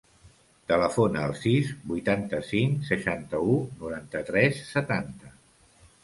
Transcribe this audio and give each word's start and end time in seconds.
Telefona 0.69 1.19
al 1.25 1.33
sis, 1.41 1.67
vuitanta-cinc, 1.91 2.79
seixanta-u, 2.87 3.57
noranta-tres, 3.83 4.63
setanta. 4.71 5.31